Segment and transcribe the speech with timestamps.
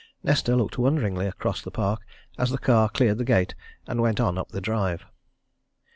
[0.23, 2.01] Nesta looked wonderingly across the park
[2.35, 3.53] as the car cleared the gate
[3.85, 5.05] and went on up the drive.